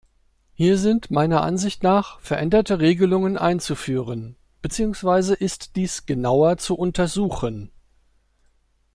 [0.55, 7.71] Hier sind meiner Ansicht nach veränderte Regelungen einzuführen, beziehungsweise ist dies genauer zu untersuchen.